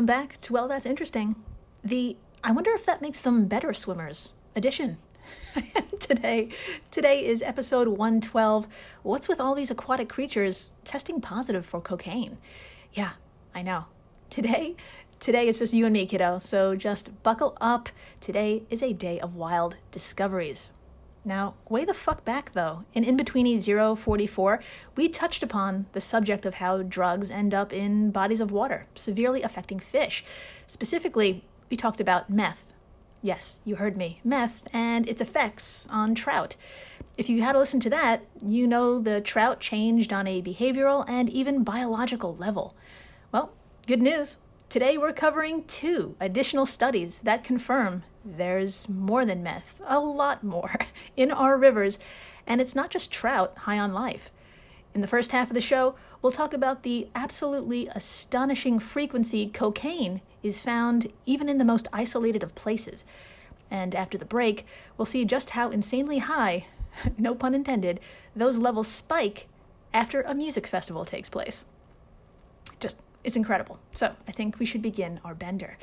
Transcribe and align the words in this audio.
Welcome 0.00 0.06
back 0.06 0.40
to 0.40 0.54
Well, 0.54 0.66
That's 0.66 0.86
Interesting. 0.86 1.36
The 1.84 2.16
I 2.42 2.52
wonder 2.52 2.70
if 2.70 2.86
that 2.86 3.02
makes 3.02 3.20
them 3.20 3.44
better 3.44 3.74
swimmers 3.74 4.32
edition. 4.56 4.96
today, 6.00 6.48
today 6.90 7.26
is 7.26 7.42
episode 7.42 7.86
112. 7.86 8.66
What's 9.02 9.28
with 9.28 9.42
all 9.42 9.54
these 9.54 9.70
aquatic 9.70 10.08
creatures 10.08 10.70
testing 10.84 11.20
positive 11.20 11.66
for 11.66 11.82
cocaine? 11.82 12.38
Yeah, 12.94 13.10
I 13.54 13.60
know. 13.60 13.84
Today, 14.30 14.74
today 15.18 15.48
it's 15.50 15.58
just 15.58 15.74
you 15.74 15.84
and 15.84 15.92
me, 15.92 16.06
kiddo. 16.06 16.38
So 16.38 16.74
just 16.74 17.22
buckle 17.22 17.58
up. 17.60 17.90
Today 18.22 18.62
is 18.70 18.82
a 18.82 18.94
day 18.94 19.20
of 19.20 19.34
wild 19.34 19.76
discoveries. 19.90 20.70
Now, 21.24 21.54
way 21.68 21.84
the 21.84 21.94
fuck 21.94 22.24
back 22.24 22.52
though. 22.52 22.84
In 22.94 23.04
Inbetweeny 23.04 23.60
044, 23.98 24.60
we 24.96 25.08
touched 25.08 25.42
upon 25.42 25.86
the 25.92 26.00
subject 26.00 26.46
of 26.46 26.54
how 26.54 26.82
drugs 26.82 27.30
end 27.30 27.52
up 27.54 27.72
in 27.72 28.10
bodies 28.10 28.40
of 28.40 28.50
water, 28.50 28.86
severely 28.94 29.42
affecting 29.42 29.80
fish. 29.80 30.24
Specifically, 30.66 31.44
we 31.68 31.76
talked 31.76 32.00
about 32.00 32.30
meth. 32.30 32.72
Yes, 33.22 33.60
you 33.66 33.76
heard 33.76 33.98
me, 33.98 34.20
meth 34.24 34.62
and 34.72 35.06
its 35.06 35.20
effects 35.20 35.86
on 35.90 36.14
trout. 36.14 36.56
If 37.18 37.28
you 37.28 37.42
had 37.42 37.52
to 37.52 37.58
listen 37.58 37.80
to 37.80 37.90
that, 37.90 38.24
you 38.42 38.66
know 38.66 38.98
the 38.98 39.20
trout 39.20 39.60
changed 39.60 40.12
on 40.12 40.26
a 40.26 40.40
behavioral 40.40 41.04
and 41.06 41.28
even 41.28 41.64
biological 41.64 42.34
level. 42.36 42.74
Well, 43.30 43.52
good 43.86 44.00
news. 44.00 44.38
Today 44.70 44.96
we're 44.96 45.12
covering 45.12 45.64
two 45.64 46.14
additional 46.20 46.64
studies 46.64 47.18
that 47.24 47.42
confirm 47.42 48.04
there's 48.24 48.88
more 48.88 49.26
than 49.26 49.42
meth, 49.42 49.80
a 49.84 49.98
lot 49.98 50.44
more, 50.44 50.72
in 51.16 51.32
our 51.32 51.56
rivers, 51.56 51.98
and 52.46 52.60
it's 52.60 52.76
not 52.76 52.88
just 52.88 53.10
trout 53.10 53.52
high 53.58 53.80
on 53.80 53.92
life. 53.92 54.30
In 54.94 55.00
the 55.00 55.08
first 55.08 55.32
half 55.32 55.50
of 55.50 55.54
the 55.54 55.60
show, 55.60 55.96
we'll 56.22 56.30
talk 56.30 56.54
about 56.54 56.84
the 56.84 57.08
absolutely 57.16 57.88
astonishing 57.96 58.78
frequency 58.78 59.48
cocaine 59.48 60.20
is 60.40 60.62
found 60.62 61.12
even 61.26 61.48
in 61.48 61.58
the 61.58 61.64
most 61.64 61.88
isolated 61.92 62.44
of 62.44 62.54
places. 62.54 63.04
And 63.72 63.92
after 63.92 64.16
the 64.16 64.24
break, 64.24 64.64
we'll 64.96 65.04
see 65.04 65.24
just 65.24 65.50
how 65.50 65.70
insanely 65.70 66.18
high, 66.18 66.66
no 67.18 67.34
pun 67.34 67.56
intended, 67.56 67.98
those 68.36 68.56
levels 68.56 68.86
spike 68.86 69.48
after 69.92 70.22
a 70.22 70.32
music 70.32 70.68
festival 70.68 71.04
takes 71.04 71.28
place. 71.28 71.64
It's 73.24 73.36
incredible. 73.36 73.78
So 73.92 74.14
I 74.26 74.32
think 74.32 74.58
we 74.58 74.66
should 74.66 74.82
begin 74.82 75.20
our 75.24 75.34
bender. 75.34 75.76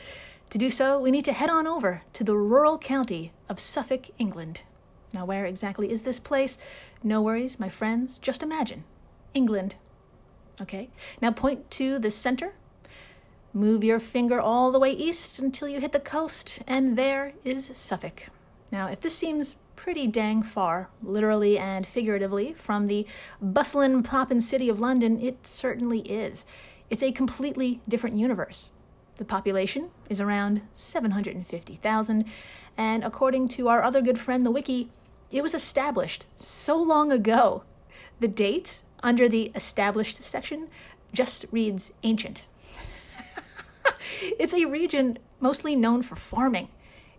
To 0.52 0.58
do 0.58 0.70
so, 0.70 0.98
we 1.00 1.12
need 1.12 1.26
to 1.26 1.34
head 1.34 1.50
on 1.50 1.68
over 1.68 2.04
to 2.14 2.24
the 2.24 2.36
rural 2.36 2.78
county 2.78 3.34
of 3.50 3.60
Suffolk, 3.60 4.06
England. 4.18 4.62
Now, 5.14 5.26
where 5.26 5.46
exactly 5.46 5.92
is 5.92 6.04
this 6.04 6.20
place? 6.20 6.58
No 7.04 7.22
worries, 7.22 7.60
my 7.60 7.70
friends. 7.70 8.18
Just 8.18 8.44
imagine 8.44 8.84
England. 9.34 9.76
Okay, 10.60 10.90
now 11.22 11.32
point 11.32 11.70
to 11.72 12.00
the 12.00 12.10
center. 12.10 12.54
Move 13.54 13.84
your 13.84 14.00
finger 14.00 14.40
all 14.40 14.72
the 14.72 14.80
way 14.80 14.92
east 14.92 15.40
until 15.40 15.68
you 15.68 15.80
hit 15.80 15.92
the 15.92 16.00
coast, 16.00 16.62
and 16.68 16.98
there 16.98 17.34
is 17.44 17.66
Suffolk. 17.66 18.28
Now, 18.72 18.88
if 18.88 19.02
this 19.02 19.16
seems 19.16 19.56
pretty 19.76 20.08
dang 20.08 20.44
far, 20.44 20.90
literally 21.02 21.58
and 21.58 21.86
figuratively, 21.86 22.54
from 22.54 22.88
the 22.88 23.06
bustling, 23.42 24.04
poppin' 24.04 24.42
city 24.42 24.70
of 24.70 24.80
London, 24.80 25.20
it 25.22 25.46
certainly 25.46 26.00
is. 26.00 26.46
It's 26.90 27.04
a 27.04 27.12
completely 27.12 27.82
different 27.88 28.18
universe. 28.18 28.72
The 29.18 29.26
population 29.26 29.90
is 30.10 30.22
around 30.22 30.62
750,000, 30.76 32.26
and 32.78 33.04
according 33.04 33.48
to 33.50 33.68
our 33.68 33.84
other 33.84 34.02
good 34.02 34.20
friend, 34.20 34.46
the 34.46 34.52
Wiki, 34.52 34.90
it 35.32 35.42
was 35.42 35.54
established 35.54 36.28
so 36.36 36.82
long 36.82 37.12
ago. 37.12 37.64
The 38.20 38.28
date 38.28 38.82
under 39.04 39.28
the 39.28 39.52
established 39.54 40.24
section 40.24 40.70
just 41.14 41.46
reads 41.52 41.92
ancient. 42.04 42.48
it's 44.40 44.54
a 44.54 44.66
region 44.66 45.18
mostly 45.40 45.76
known 45.76 46.04
for 46.04 46.16
farming, 46.16 46.70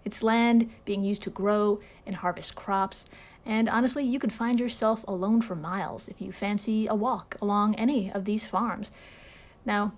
its 0.05 0.23
land 0.23 0.71
being 0.84 1.05
used 1.05 1.23
to 1.25 1.31
grow 1.31 1.81
and 2.07 2.17
harvest 2.17 2.55
crops, 2.55 3.07
and 3.45 3.69
honestly, 3.69 4.05
you 4.05 4.19
could 4.19 4.33
find 4.33 4.61
yourself 4.61 5.05
alone 5.09 5.41
for 5.41 5.57
miles 5.57 6.07
if 6.09 6.21
you 6.21 6.33
fancy 6.33 6.87
a 6.87 6.95
walk 6.95 7.37
along 7.41 7.75
any 7.75 8.11
of 8.12 8.25
these 8.25 8.47
farms. 8.47 8.91
Now, 9.69 9.93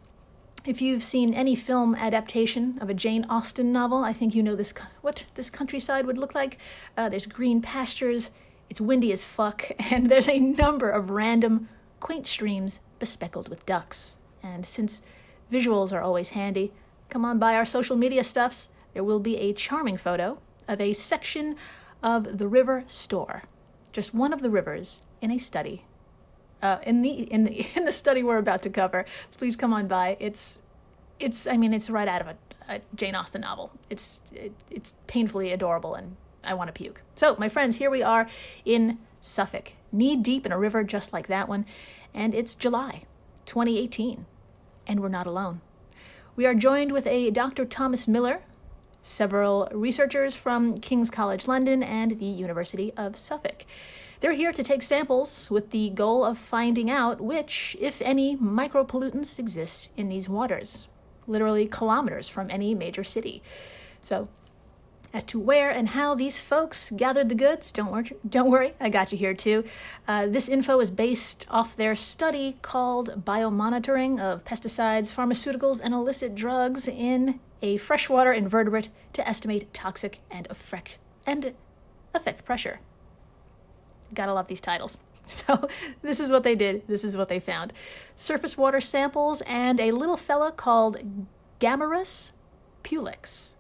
if 0.65 0.83
you've 0.83 1.03
seen 1.03 1.33
any 1.33 1.55
film 1.55 1.95
adaptation 1.95 2.77
of 2.81 2.91
a 2.91 2.95
Jane 2.95 3.25
Austen 3.31 3.71
novel, 3.71 3.99
I 4.03 4.13
think 4.13 4.35
you 4.35 4.43
know 4.43 4.57
this 4.57 4.75
what 5.01 5.27
this 5.37 5.49
countryside 5.49 6.07
would 6.07 6.19
look 6.19 6.35
like. 6.35 6.59
Uh, 6.97 7.09
there's 7.09 7.27
green 7.27 7.63
pastures, 7.63 8.33
it's 8.69 8.81
windy 8.81 9.13
as 9.13 9.23
fuck, 9.23 9.71
and 9.79 10.11
there's 10.11 10.29
a 10.29 10.41
number 10.41 10.91
of 10.91 11.11
random, 11.11 11.69
quaint 12.01 12.27
streams 12.27 12.81
bespeckled 12.99 13.49
with 13.49 13.65
ducks. 13.65 14.17
And 14.43 14.67
since 14.67 15.03
visuals 15.53 15.93
are 15.93 16.03
always 16.03 16.31
handy, 16.31 16.73
come 17.09 17.25
on 17.25 17.39
by 17.39 17.55
our 17.55 17.65
social 17.65 17.95
media 17.95 18.25
stuffs. 18.25 18.71
There 18.93 19.05
will 19.05 19.21
be 19.21 19.37
a 19.37 19.53
charming 19.53 19.99
photo 19.99 20.41
of 20.67 20.81
a 20.81 20.95
section 20.95 21.55
of 22.03 22.39
the 22.39 22.49
River 22.49 22.83
Stour, 22.89 23.45
just 23.93 24.13
one 24.13 24.33
of 24.33 24.43
the 24.43 24.51
rivers 24.51 25.01
in 25.21 25.31
a 25.31 25.39
study 25.39 25.85
uh, 26.63 26.79
in 26.83 27.03
the 27.03 27.11
in 27.11 27.45
the 27.45 27.67
in 27.77 27.85
the 27.85 27.93
study 27.93 28.23
we're 28.23 28.39
about 28.39 28.63
to 28.63 28.71
cover. 28.71 29.05
So 29.31 29.39
please 29.39 29.57
come 29.57 29.73
on 29.73 29.87
by. 29.89 30.17
It's 30.21 30.63
it's 31.19 31.47
I 31.47 31.57
mean 31.57 31.73
it's 31.73 31.91
right 31.91 32.09
out 32.09 32.21
of 32.21 32.29
a, 32.29 32.37
a 32.69 32.81
Jane 32.95 33.15
Austen 33.15 33.43
novel. 33.43 33.71
It's 33.89 34.21
it, 34.33 34.53
it's 34.71 34.95
painfully 35.07 35.53
adorable 35.53 35.95
and 35.95 36.17
I 36.45 36.55
want 36.55 36.69
to 36.69 36.73
puke. 36.73 37.03
So 37.17 37.37
my 37.39 37.49
friends, 37.49 37.77
here 37.77 37.91
we 37.91 38.03
are 38.03 38.29
in 38.65 38.99
Suffolk, 39.21 39.73
knee 39.93 40.17
deep 40.17 40.47
in 40.47 40.53
a 40.53 40.59
river 40.59 40.83
just 40.83 41.13
like 41.13 41.27
that 41.27 41.49
one, 41.49 41.67
and 42.15 42.35
it's 42.35 42.55
July 42.55 43.03
2018, 43.45 44.25
and 44.87 45.01
we're 45.01 45.09
not 45.09 45.27
alone. 45.27 45.61
We 46.37 46.47
are 46.47 46.55
joined 46.55 46.93
with 46.93 47.07
a 47.07 47.31
Dr. 47.31 47.67
Thomas 47.67 48.09
Miller, 48.09 48.41
several 49.03 49.69
researchers 49.73 50.35
from 50.35 50.79
King's 50.79 51.11
College 51.11 51.47
London 51.47 51.83
and 51.83 52.19
the 52.19 52.25
University 52.25 52.93
of 52.97 53.17
Suffolk. 53.17 53.67
They're 54.21 54.33
here 54.35 54.53
to 54.53 54.63
take 54.63 54.83
samples 54.83 55.51
with 55.51 55.71
the 55.71 55.89
goal 55.91 56.25
of 56.25 56.37
finding 56.37 56.91
out 56.91 57.23
which, 57.23 57.75
if 57.81 58.03
any, 58.03 58.37
micropollutants 58.37 59.39
exist 59.39 59.89
in 59.97 60.11
these 60.11 60.29
waters, 60.29 60.89
literally 61.27 61.67
kilometers 61.67 62.29
from 62.29 62.51
any 62.51 62.75
major 62.75 63.03
city. 63.03 63.43
So, 64.03 64.29
as 65.15 65.25
to 65.25 65.41
where 65.41 65.71
and 65.71 65.89
how 65.89 66.15
these 66.15 66.39
folks 66.39 66.93
gathered 66.95 67.31
the 67.31 67.35
goods, 67.35 67.73
don't 67.73 67.91
worry, 67.91 68.13
don't 68.29 68.51
worry, 68.51 68.75
I 68.79 68.91
got 68.91 69.11
you 69.11 69.17
here 69.17 69.35
too. 69.35 69.65
Uh, 70.07 70.27
this 70.27 70.51
info 70.51 70.81
is 70.81 70.91
based 70.91 71.47
off 71.49 71.75
their 71.75 71.97
study 71.97 72.59
called 72.61 73.25
Biomonitoring 73.25 74.21
of 74.21 74.45
Pesticides, 74.45 75.13
Pharmaceuticals, 75.15 75.81
and 75.83 75.95
Illicit 75.95 76.35
Drugs 76.35 76.87
in 76.87 77.41
a 77.63 77.79
Freshwater 77.79 78.33
Invertebrate 78.33 78.91
to 79.15 79.27
Estimate 79.27 79.73
Toxic 79.73 80.21
and 80.31 80.47
Affect, 80.51 80.99
and 81.27 81.55
affect 82.15 82.45
Pressure. 82.45 82.81
Gotta 84.15 84.33
love 84.33 84.49
these 84.49 84.61
titles. 84.61 84.99
So, 85.27 85.69
this 86.03 86.19
is 86.19 86.33
what 86.33 86.43
they 86.43 86.57
did. 86.57 86.89
This 86.89 87.05
is 87.05 87.17
what 87.17 87.29
they 87.29 87.39
found 87.39 87.73
surface 88.17 88.59
water 88.59 88.81
samples 88.81 89.43
and 89.43 89.79
a 89.79 89.93
little 89.93 90.17
fella 90.17 90.51
called 90.51 90.97
Gammarus 91.61 92.33
pulex, 92.83 93.55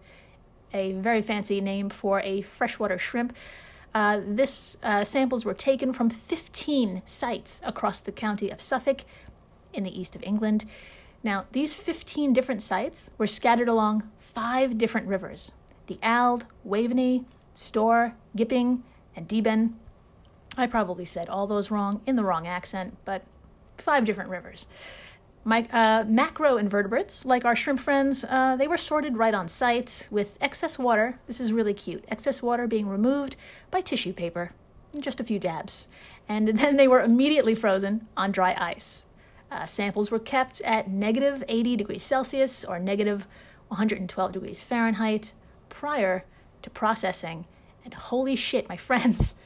a 0.74 0.92
very 0.94 1.22
fancy 1.22 1.60
name 1.60 1.88
for 1.88 2.20
a 2.22 2.40
freshwater 2.42 2.98
shrimp. 2.98 3.36
Uh, 3.94 4.20
this 4.26 4.78
uh, 4.82 5.04
samples 5.04 5.44
were 5.44 5.54
taken 5.54 5.92
from 5.92 6.10
15 6.10 7.02
sites 7.04 7.60
across 7.64 8.00
the 8.00 8.12
county 8.12 8.50
of 8.50 8.60
Suffolk 8.60 9.02
in 9.72 9.84
the 9.84 10.00
east 10.00 10.14
of 10.14 10.22
England. 10.24 10.64
Now, 11.22 11.46
these 11.52 11.74
15 11.74 12.32
different 12.32 12.62
sites 12.62 13.10
were 13.18 13.26
scattered 13.26 13.68
along 13.68 14.08
five 14.18 14.78
different 14.78 15.06
rivers 15.06 15.52
the 15.86 15.98
Alde, 16.04 16.44
Waveney, 16.64 17.24
Stour, 17.52 18.14
Gipping, 18.36 18.84
and 19.16 19.28
Deben. 19.28 19.72
I 20.60 20.66
probably 20.66 21.04
said 21.04 21.28
all 21.28 21.46
those 21.46 21.70
wrong 21.70 22.00
in 22.06 22.16
the 22.16 22.24
wrong 22.24 22.46
accent, 22.46 22.96
but 23.04 23.22
five 23.78 24.04
different 24.04 24.30
rivers. 24.30 24.66
My, 25.42 25.66
uh, 25.72 26.04
macro 26.06 26.58
invertebrates, 26.58 27.24
like 27.24 27.46
our 27.46 27.56
shrimp 27.56 27.80
friends, 27.80 28.24
uh, 28.28 28.56
they 28.56 28.68
were 28.68 28.76
sorted 28.76 29.16
right 29.16 29.32
on 29.32 29.48
site 29.48 30.06
with 30.10 30.36
excess 30.40 30.78
water. 30.78 31.18
This 31.26 31.40
is 31.40 31.52
really 31.52 31.72
cute. 31.72 32.04
Excess 32.08 32.42
water 32.42 32.66
being 32.66 32.86
removed 32.86 33.36
by 33.70 33.80
tissue 33.80 34.12
paper, 34.12 34.52
just 34.98 35.18
a 35.18 35.24
few 35.24 35.38
dabs. 35.38 35.88
And 36.28 36.48
then 36.58 36.76
they 36.76 36.86
were 36.86 37.00
immediately 37.00 37.54
frozen 37.54 38.06
on 38.16 38.32
dry 38.32 38.54
ice. 38.58 39.06
Uh, 39.50 39.64
samples 39.64 40.10
were 40.10 40.18
kept 40.18 40.60
at 40.60 40.90
negative 40.90 41.42
80 41.48 41.76
degrees 41.76 42.02
Celsius 42.02 42.64
or 42.64 42.78
negative 42.78 43.26
112 43.68 44.32
degrees 44.32 44.62
Fahrenheit 44.62 45.32
prior 45.70 46.24
to 46.62 46.70
processing. 46.70 47.46
And 47.82 47.94
holy 47.94 48.36
shit, 48.36 48.68
my 48.68 48.76
friends, 48.88 49.36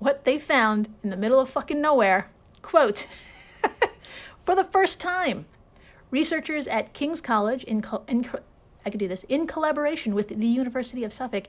what 0.00 0.24
they 0.24 0.38
found 0.38 0.88
in 1.04 1.10
the 1.10 1.16
middle 1.16 1.38
of 1.38 1.48
fucking 1.48 1.80
nowhere. 1.80 2.28
Quote 2.62 3.06
For 4.44 4.56
the 4.56 4.64
first 4.64 4.98
time, 4.98 5.46
researchers 6.10 6.66
at 6.66 6.92
King's 6.92 7.20
College, 7.20 7.62
in, 7.64 7.84
in, 8.08 8.28
I 8.84 8.90
could 8.90 8.98
do 8.98 9.06
this, 9.06 9.24
in 9.28 9.46
collaboration 9.46 10.14
with 10.14 10.28
the 10.28 10.46
University 10.46 11.04
of 11.04 11.12
Suffolk, 11.12 11.44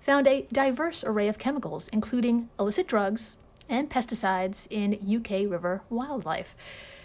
found 0.00 0.26
a 0.26 0.46
diverse 0.52 1.02
array 1.04 1.28
of 1.28 1.38
chemicals, 1.38 1.88
including 1.92 2.50
illicit 2.58 2.86
drugs 2.86 3.38
and 3.68 3.88
pesticides 3.88 4.66
in 4.68 4.98
UK 5.16 5.50
river 5.50 5.82
wildlife. 5.88 6.54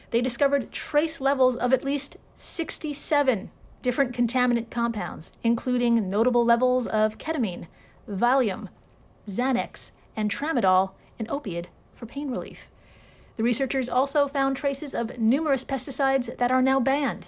They 0.10 0.22
discovered 0.22 0.72
trace 0.72 1.22
levels 1.22 1.56
of 1.56 1.74
at 1.74 1.84
least 1.84 2.18
67 2.36 3.52
different 3.82 4.16
contaminant 4.16 4.70
compounds, 4.70 5.32
including 5.44 6.10
notable 6.10 6.44
levels 6.44 6.88
of 6.88 7.18
ketamine, 7.18 7.68
Valium, 8.10 8.70
Xanax, 9.28 9.92
and 10.18 10.30
tramadol, 10.30 10.92
an 11.18 11.28
opiate, 11.30 11.70
for 11.96 12.06
pain 12.06 12.30
relief. 12.30 12.68
The 13.38 13.44
researchers 13.44 13.88
also 13.88 14.28
found 14.28 14.58
traces 14.58 14.94
of 14.94 15.18
numerous 15.18 15.64
pesticides 15.64 16.36
that 16.38 16.52
are 16.52 16.62
now 16.62 16.80
banned 16.80 17.28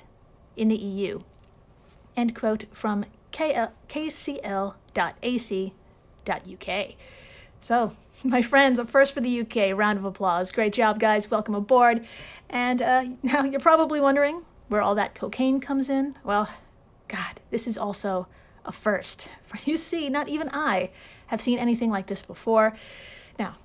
in 0.58 0.68
the 0.68 0.76
EU. 0.76 1.22
End 2.18 2.36
quote 2.36 2.66
from 2.74 3.06
kcl.ac.uk. 3.32 4.74
So, 7.62 7.96
my 8.24 8.42
friends, 8.42 8.80
a 8.80 8.86
first 8.86 9.14
for 9.14 9.22
the 9.22 9.42
UK. 9.42 9.78
Round 9.78 10.00
of 10.00 10.06
applause. 10.06 10.52
Great 10.52 10.74
job, 10.74 11.00
guys. 11.00 11.30
Welcome 11.30 11.56
aboard. 11.56 12.06
And 12.50 12.82
uh, 12.82 13.06
now 13.24 13.44
you're 13.44 13.60
probably 13.60 14.02
wondering 14.02 14.44
where 14.68 14.82
all 14.82 14.96
that 14.96 15.16
cocaine 15.16 15.60
comes 15.60 15.90
in. 15.90 16.16
Well, 16.24 16.50
God, 17.08 17.40
this 17.52 17.68
is 17.68 17.78
also 17.78 18.28
a 18.66 18.72
first. 18.72 19.30
For 19.46 19.58
you 19.70 19.78
see, 19.78 20.10
not 20.10 20.30
even 20.30 20.50
I 20.54 20.90
have 21.30 21.42
seen 21.42 21.60
anything 21.60 21.92
like 21.92 22.08
this 22.08 22.22
before. 22.22 22.76
Now, 23.38 23.56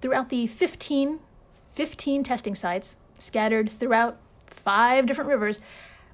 throughout 0.00 0.28
the 0.28 0.46
15, 0.46 1.18
15 1.74 2.22
testing 2.22 2.54
sites 2.54 2.96
scattered 3.18 3.70
throughout 3.70 4.16
five 4.46 5.06
different 5.06 5.28
rivers, 5.28 5.60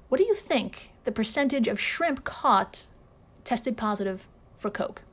what 0.09 0.17
do 0.17 0.23
you 0.23 0.33
think 0.33 0.91
the 1.03 1.11
percentage 1.11 1.67
of 1.67 1.79
shrimp 1.79 2.23
caught 2.23 2.87
tested 3.43 3.77
positive 3.77 4.27
for 4.57 4.69
coke? 4.69 5.03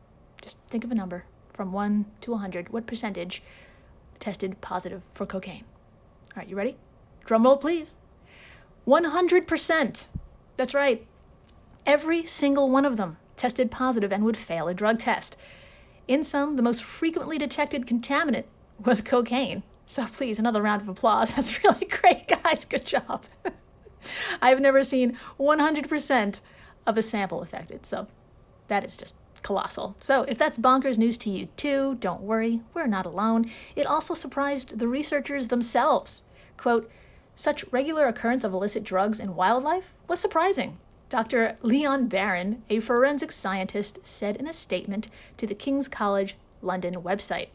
Just 0.40 0.56
think 0.68 0.84
of 0.84 0.90
a 0.90 0.94
number 0.94 1.24
from 1.52 1.72
1 1.72 2.06
to 2.22 2.30
100. 2.32 2.70
What 2.70 2.86
percentage 2.86 3.42
tested 4.18 4.60
positive 4.60 5.02
for 5.12 5.26
cocaine? 5.26 5.64
All 6.34 6.40
right, 6.40 6.48
you 6.48 6.56
ready? 6.56 6.76
Drum 7.26 7.44
roll, 7.44 7.58
please. 7.58 7.98
100%. 8.86 10.08
That's 10.56 10.74
right. 10.74 11.06
Every 11.86 12.24
single 12.24 12.70
one 12.70 12.86
of 12.86 12.96
them 12.96 13.18
tested 13.36 13.70
positive 13.70 14.12
and 14.12 14.24
would 14.24 14.36
fail 14.36 14.68
a 14.68 14.74
drug 14.74 14.98
test. 14.98 15.36
In 16.06 16.22
some, 16.24 16.56
the 16.56 16.62
most 16.62 16.82
frequently 16.82 17.38
detected 17.38 17.86
contaminant 17.86 18.44
was 18.84 19.00
cocaine. 19.00 19.62
So 19.86 20.06
please, 20.06 20.38
another 20.38 20.62
round 20.62 20.82
of 20.82 20.88
applause. 20.88 21.34
That's 21.34 21.62
really 21.64 21.86
great, 21.86 22.28
guys. 22.28 22.64
Good 22.64 22.84
job. 22.84 23.24
I've 24.42 24.60
never 24.60 24.84
seen 24.84 25.18
100% 25.38 26.40
of 26.86 26.98
a 26.98 27.02
sample 27.02 27.40
affected. 27.40 27.86
So 27.86 28.06
that 28.68 28.84
is 28.84 28.96
just 28.96 29.16
colossal. 29.42 29.96
So 30.00 30.22
if 30.22 30.38
that's 30.38 30.58
bonkers 30.58 30.98
news 30.98 31.16
to 31.18 31.30
you 31.30 31.46
too, 31.56 31.96
don't 32.00 32.22
worry, 32.22 32.60
we're 32.72 32.86
not 32.86 33.06
alone. 33.06 33.50
It 33.76 33.86
also 33.86 34.14
surprised 34.14 34.78
the 34.78 34.88
researchers 34.88 35.48
themselves. 35.48 36.24
Quote, 36.56 36.90
such 37.36 37.64
regular 37.70 38.06
occurrence 38.06 38.44
of 38.44 38.52
illicit 38.52 38.84
drugs 38.84 39.20
in 39.20 39.34
wildlife 39.34 39.92
was 40.08 40.20
surprising. 40.20 40.78
Dr. 41.08 41.56
Leon 41.62 42.06
Barron, 42.08 42.62
a 42.68 42.80
forensic 42.80 43.30
scientist, 43.30 43.98
said 44.02 44.36
in 44.36 44.48
a 44.48 44.52
statement 44.52 45.08
to 45.36 45.46
the 45.46 45.54
King's 45.54 45.88
College 45.88 46.36
London 46.62 46.96
website. 46.96 47.48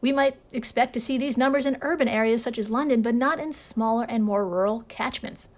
We 0.00 0.12
might 0.12 0.36
expect 0.52 0.92
to 0.92 1.00
see 1.00 1.18
these 1.18 1.36
numbers 1.36 1.66
in 1.66 1.78
urban 1.82 2.08
areas 2.08 2.42
such 2.42 2.58
as 2.58 2.70
London, 2.70 3.02
but 3.02 3.14
not 3.14 3.40
in 3.40 3.52
smaller 3.52 4.06
and 4.08 4.22
more 4.22 4.46
rural 4.46 4.84
catchments. 4.88 5.48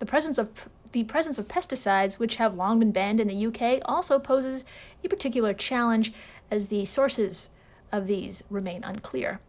The 0.00 0.06
presence 0.06 0.36
of 0.36 0.68
the 0.92 1.04
presence 1.04 1.38
of 1.38 1.48
pesticides, 1.48 2.20
which 2.20 2.36
have 2.36 2.54
long 2.54 2.78
been 2.78 2.92
banned 2.92 3.18
in 3.18 3.26
the 3.26 3.46
UK, 3.46 3.82
also 3.84 4.18
poses 4.18 4.64
a 5.02 5.08
particular 5.08 5.52
challenge 5.52 6.12
as 6.52 6.68
the 6.68 6.84
sources 6.84 7.48
of 7.90 8.06
these 8.06 8.44
remain 8.48 8.84
unclear. 8.84 9.40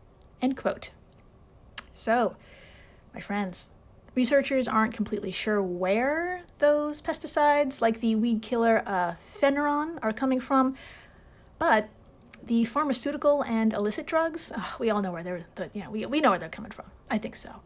End 0.42 0.58
quote. 0.58 0.90
So, 1.94 2.36
my 3.14 3.20
friends. 3.20 3.70
Researchers 4.16 4.68
aren't 4.68 4.94
completely 4.94 5.34
sure 5.34 5.62
where 5.62 6.42
those 6.60 7.02
pesticides, 7.02 7.82
like 7.82 8.00
the 8.00 8.16
weed 8.16 8.42
killer 8.42 8.82
uh, 8.86 9.16
are 10.02 10.14
coming 10.14 10.40
from, 10.40 10.76
but 11.60 11.90
the 12.44 12.64
pharmaceutical 12.66 13.44
and 13.44 13.74
illicit 13.74 14.06
drugs, 14.06 14.52
oh, 14.56 14.76
we 14.80 14.90
all 14.90 15.02
know 15.02 15.12
where 15.12 15.24
they're, 15.24 15.46
the, 15.56 15.70
you 15.74 15.84
know, 15.84 15.92
we, 15.92 16.06
we 16.06 16.22
know 16.22 16.30
where 16.30 16.40
they're 16.40 16.50
coming 16.50 16.72
from. 16.72 16.86
I 17.10 17.18
think 17.18 17.36
so. 17.36 17.62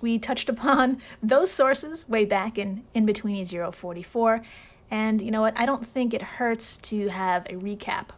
We 0.00 0.18
touched 0.18 0.48
upon 0.48 1.00
those 1.22 1.50
sources 1.50 2.08
way 2.08 2.24
back 2.24 2.58
in 2.58 2.84
In 2.94 3.06
Between 3.06 3.44
044, 3.44 4.42
and 4.90 5.22
you 5.22 5.30
know 5.30 5.40
what? 5.40 5.58
I 5.58 5.64
don't 5.66 5.86
think 5.86 6.12
it 6.12 6.22
hurts 6.22 6.76
to 6.78 7.08
have 7.08 7.46
a 7.46 7.54
recap. 7.54 8.08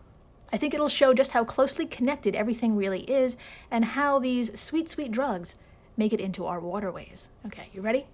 I 0.53 0.57
think 0.57 0.73
it'll 0.73 0.89
show 0.89 1.13
just 1.13 1.33
how 1.33 1.45
closely 1.45 1.85
connected 1.85 2.35
everything 2.35 2.77
really 2.77 3.03
is 3.11 3.37
and 3.71 3.85
how 3.85 4.19
these 4.19 4.59
sweet, 4.59 4.89
sweet 4.89 5.13
drugs 5.13 5.57
make 5.97 6.13
it 6.13 6.21
into 6.21 6.47
our 6.47 6.61
waterways. 6.61 7.31
Okay, 7.47 7.69
you 7.73 7.81
ready? 7.81 8.07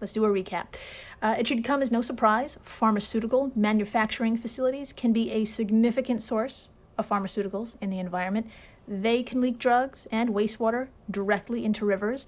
Let's 0.00 0.12
do 0.12 0.24
a 0.24 0.28
recap. 0.28 0.74
Uh, 1.22 1.36
it 1.38 1.48
should 1.48 1.64
come 1.64 1.82
as 1.82 1.90
no 1.90 2.02
surprise 2.02 2.58
pharmaceutical 2.62 3.50
manufacturing 3.54 4.36
facilities 4.36 4.92
can 4.92 5.12
be 5.12 5.30
a 5.30 5.44
significant 5.44 6.20
source 6.20 6.70
of 6.98 7.08
pharmaceuticals 7.08 7.76
in 7.80 7.90
the 7.90 7.98
environment. 7.98 8.50
They 8.86 9.22
can 9.22 9.40
leak 9.40 9.58
drugs 9.58 10.06
and 10.12 10.30
wastewater 10.30 10.88
directly 11.10 11.64
into 11.64 11.84
rivers. 11.84 12.26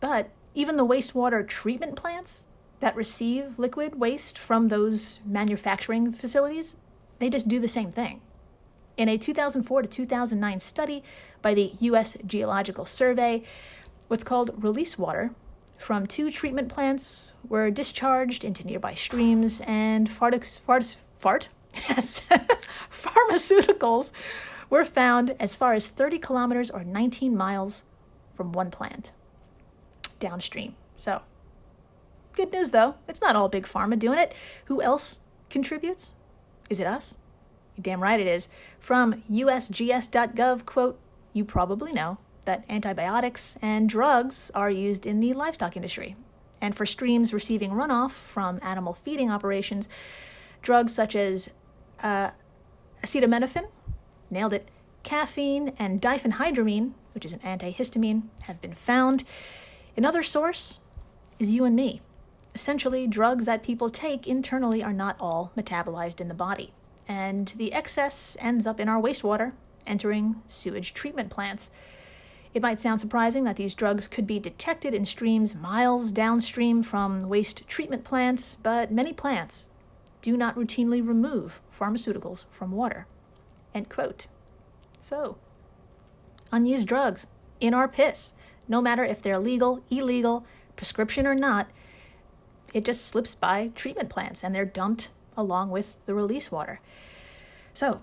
But 0.00 0.30
even 0.54 0.76
the 0.76 0.86
wastewater 0.86 1.46
treatment 1.46 1.96
plants 1.96 2.44
that 2.80 2.96
receive 2.96 3.58
liquid 3.58 3.98
waste 3.98 4.38
from 4.38 4.66
those 4.66 5.20
manufacturing 5.24 6.12
facilities, 6.12 6.76
they 7.18 7.30
just 7.30 7.48
do 7.48 7.58
the 7.58 7.68
same 7.68 7.90
thing. 7.90 8.20
In 8.96 9.08
a 9.08 9.16
2004 9.16 9.82
to 9.82 9.88
2009 9.88 10.60
study 10.60 11.04
by 11.40 11.54
the 11.54 11.72
U.S. 11.80 12.16
Geological 12.26 12.84
Survey, 12.84 13.44
What's 14.08 14.24
called 14.24 14.62
release 14.62 14.96
water 14.96 15.32
from 15.76 16.06
two 16.06 16.30
treatment 16.30 16.70
plants 16.70 17.34
were 17.46 17.70
discharged 17.70 18.42
into 18.42 18.66
nearby 18.66 18.94
streams, 18.94 19.60
and 19.66 20.08
fart, 20.08 20.34
fart, 20.66 20.96
fart? 21.18 21.50
Yes, 21.88 22.22
pharmaceuticals 22.90 24.12
were 24.70 24.86
found 24.86 25.36
as 25.38 25.54
far 25.54 25.74
as 25.74 25.88
30 25.88 26.18
kilometers 26.18 26.70
or 26.70 26.84
19 26.84 27.36
miles 27.36 27.84
from 28.32 28.52
one 28.52 28.70
plant 28.70 29.12
downstream. 30.18 30.74
So, 30.96 31.20
good 32.32 32.50
news 32.50 32.70
though, 32.70 32.94
it's 33.06 33.20
not 33.20 33.36
all 33.36 33.50
big 33.50 33.66
pharma 33.66 33.98
doing 33.98 34.18
it. 34.18 34.32
Who 34.64 34.80
else 34.80 35.20
contributes? 35.50 36.14
Is 36.70 36.80
it 36.80 36.86
us? 36.86 37.14
You're 37.76 37.82
damn 37.82 38.02
right 38.02 38.18
it 38.18 38.26
is. 38.26 38.48
From 38.80 39.22
usgs.gov, 39.30 40.64
quote, 40.64 40.98
you 41.34 41.44
probably 41.44 41.92
know 41.92 42.16
that 42.48 42.64
antibiotics 42.70 43.58
and 43.60 43.90
drugs 43.90 44.50
are 44.54 44.70
used 44.70 45.04
in 45.04 45.20
the 45.20 45.34
livestock 45.34 45.76
industry. 45.76 46.16
And 46.62 46.74
for 46.74 46.86
streams 46.86 47.34
receiving 47.34 47.72
runoff 47.72 48.12
from 48.12 48.58
animal 48.62 48.94
feeding 48.94 49.30
operations, 49.30 49.86
drugs 50.62 50.94
such 50.94 51.14
as 51.14 51.50
uh, 52.02 52.30
acetaminophen, 53.04 53.68
nailed 54.30 54.54
it, 54.54 54.66
caffeine, 55.02 55.74
and 55.78 56.00
diphenhydramine, 56.00 56.92
which 57.12 57.26
is 57.26 57.34
an 57.34 57.40
antihistamine, 57.40 58.22
have 58.44 58.62
been 58.62 58.72
found. 58.72 59.24
Another 59.94 60.22
source 60.22 60.80
is 61.38 61.50
you 61.50 61.66
and 61.66 61.76
me. 61.76 62.00
Essentially, 62.54 63.06
drugs 63.06 63.44
that 63.44 63.62
people 63.62 63.90
take 63.90 64.26
internally 64.26 64.82
are 64.82 64.94
not 64.94 65.16
all 65.20 65.52
metabolized 65.54 66.18
in 66.18 66.28
the 66.28 66.34
body, 66.34 66.72
and 67.06 67.52
the 67.56 67.74
excess 67.74 68.38
ends 68.40 68.66
up 68.66 68.80
in 68.80 68.88
our 68.88 69.00
wastewater, 69.02 69.52
entering 69.86 70.40
sewage 70.46 70.94
treatment 70.94 71.28
plants. 71.28 71.70
It 72.54 72.62
might 72.62 72.80
sound 72.80 73.00
surprising 73.00 73.44
that 73.44 73.56
these 73.56 73.74
drugs 73.74 74.08
could 74.08 74.26
be 74.26 74.38
detected 74.38 74.94
in 74.94 75.04
streams 75.04 75.54
miles 75.54 76.12
downstream 76.12 76.82
from 76.82 77.20
waste 77.20 77.66
treatment 77.68 78.04
plants, 78.04 78.56
but 78.56 78.90
many 78.90 79.12
plants 79.12 79.70
do 80.22 80.36
not 80.36 80.56
routinely 80.56 81.06
remove 81.06 81.60
pharmaceuticals 81.78 82.46
from 82.50 82.72
water. 82.72 83.06
End 83.74 83.88
quote. 83.88 84.28
So, 85.00 85.36
unused 86.50 86.88
drugs 86.88 87.26
in 87.60 87.74
our 87.74 87.86
piss, 87.86 88.32
no 88.66 88.80
matter 88.80 89.04
if 89.04 89.22
they're 89.22 89.38
legal, 89.38 89.82
illegal, 89.90 90.44
prescription 90.76 91.26
or 91.26 91.34
not, 91.34 91.68
it 92.72 92.84
just 92.84 93.06
slips 93.06 93.34
by 93.34 93.70
treatment 93.74 94.08
plants 94.08 94.42
and 94.42 94.54
they're 94.54 94.64
dumped 94.64 95.10
along 95.36 95.70
with 95.70 95.96
the 96.06 96.14
release 96.14 96.50
water. 96.50 96.80
So, 97.74 98.00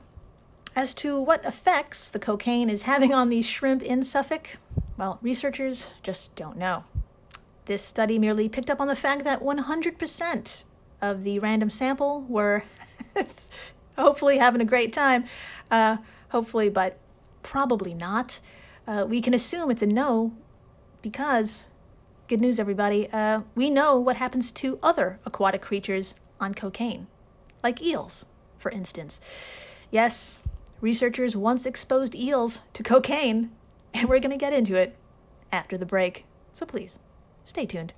as 0.75 0.93
to 0.93 1.19
what 1.19 1.43
effects 1.45 2.09
the 2.09 2.19
cocaine 2.19 2.69
is 2.69 2.83
having 2.83 3.13
on 3.13 3.29
these 3.29 3.47
shrimp 3.47 3.81
in 3.81 4.03
Suffolk, 4.03 4.57
well, 4.97 5.19
researchers 5.21 5.91
just 6.03 6.35
don't 6.35 6.57
know. 6.57 6.83
This 7.65 7.81
study 7.81 8.19
merely 8.19 8.49
picked 8.49 8.69
up 8.69 8.79
on 8.79 8.87
the 8.87 8.95
fact 8.95 9.23
that 9.23 9.41
100% 9.41 10.63
of 11.01 11.23
the 11.23 11.39
random 11.39 11.69
sample 11.69 12.21
were 12.27 12.63
hopefully 13.97 14.37
having 14.37 14.61
a 14.61 14.65
great 14.65 14.93
time. 14.93 15.25
Uh, 15.71 15.97
hopefully, 16.29 16.69
but 16.69 16.97
probably 17.41 17.93
not. 17.93 18.39
Uh, 18.87 19.05
we 19.07 19.21
can 19.21 19.33
assume 19.33 19.71
it's 19.71 19.81
a 19.81 19.87
no 19.87 20.33
because, 21.01 21.67
good 22.27 22.41
news, 22.41 22.59
everybody, 22.59 23.09
uh, 23.11 23.41
we 23.55 23.69
know 23.69 23.99
what 23.99 24.17
happens 24.17 24.51
to 24.51 24.77
other 24.83 25.19
aquatic 25.25 25.61
creatures 25.61 26.15
on 26.39 26.53
cocaine, 26.53 27.07
like 27.63 27.81
eels, 27.81 28.25
for 28.57 28.69
instance. 28.71 29.21
Yes, 29.91 30.39
researchers 30.85 31.35
once 31.35 31.65
exposed 31.65 32.13
eels 32.13 32.61
to 32.71 32.83
cocaine, 32.83 33.49
and 33.91 34.07
we're 34.07 34.19
going 34.19 34.29
to 34.29 34.37
get 34.37 34.53
into 34.53 34.75
it 34.75 34.95
after 35.51 35.79
the 35.79 35.85
break. 35.85 36.25
So 36.53 36.63
please, 36.63 36.99
stay 37.43 37.65
tuned. 37.65 37.95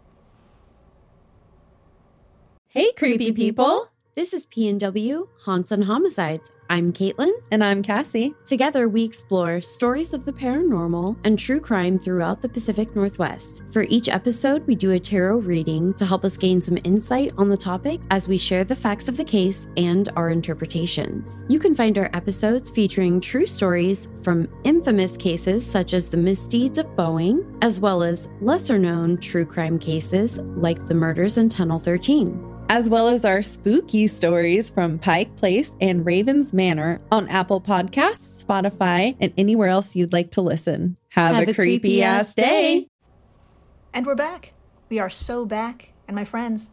Hey, 2.70 2.94
creepy 2.94 3.34
people. 3.34 3.90
This 4.16 4.34
is 4.34 4.48
PNW 4.48 5.28
Haunts 5.44 5.70
and 5.70 5.84
Homicides. 5.84 6.50
I'm 6.70 6.92
Caitlin. 6.92 7.32
And 7.52 7.64
I'm 7.64 7.82
Cassie. 7.82 8.36
Together, 8.46 8.90
we 8.90 9.04
explore 9.04 9.62
stories 9.62 10.14
of 10.14 10.26
the 10.26 10.34
paranormal 10.34 11.18
and 11.24 11.40
true 11.40 11.60
crime 11.60 11.98
throughout 11.98 12.42
the 12.42 12.50
Pacific 12.50 12.96
Northwest. 12.96 13.64
For 13.72 13.84
each 13.84 14.10
episode, 14.10 14.68
we 14.68 14.76
do 14.76 14.92
a 14.92 15.00
tarot 15.00 15.38
reading 15.38 15.94
to 15.96 16.06
help 16.06 16.26
us 16.26 16.36
gain 16.36 16.60
some 16.60 16.78
insight 16.84 17.34
on 17.38 17.50
the 17.50 17.58
topic 17.58 18.02
as 18.12 18.28
we 18.28 18.38
share 18.38 18.64
the 18.64 18.76
facts 18.76 19.08
of 19.08 19.18
the 19.18 19.24
case 19.24 19.68
and 19.78 20.10
our 20.16 20.30
interpretations. 20.30 21.46
You 21.48 21.60
can 21.60 21.74
find 21.74 21.98
our 21.98 22.10
episodes 22.14 22.70
featuring 22.70 23.22
true 23.22 23.46
stories 23.46 24.10
from 24.22 24.50
infamous 24.64 25.16
cases 25.16 25.66
such 25.66 25.94
as 25.94 26.10
the 26.10 26.18
misdeeds 26.18 26.78
of 26.78 26.88
Boeing, 26.96 27.58
as 27.62 27.80
well 27.80 28.04
as 28.04 28.28
lesser 28.42 28.78
known 28.78 29.18
true 29.18 29.46
crime 29.46 29.80
cases 29.80 30.40
like 30.40 30.86
the 30.88 30.96
murders 30.96 31.38
in 31.38 31.50
Tunnel 31.50 31.80
13 31.80 32.47
as 32.70 32.90
well 32.90 33.08
as 33.08 33.24
our 33.24 33.42
spooky 33.42 34.08
stories 34.08 34.70
from 34.70 35.00
Pike 35.00 35.36
Place 35.38 35.76
and 35.80 36.06
Ravens 36.06 36.54
Manor 36.54 37.00
on 37.12 37.28
Apple 37.30 37.62
Podcasts, 37.62 38.44
Spotify, 38.44 39.16
and 39.22 39.34
anywhere 39.38 39.70
else 39.70 39.96
you'd 39.96 40.12
like 40.12 40.32
to 40.32 40.42
listen. 40.42 40.98
Have, 41.10 41.36
Have 41.36 41.48
a, 41.48 41.52
a, 41.52 41.54
creepy, 41.54 41.80
creepy 41.80 42.04
ass 42.04 42.34
day. 42.34 42.88
And 43.94 44.06
we're 44.06 44.16
back. 44.16 44.54
We 44.90 45.00
are 45.00 45.10
so 45.10 45.46
back. 45.46 45.94
And 46.08 46.16
my 46.16 46.26
friends, 46.26 46.72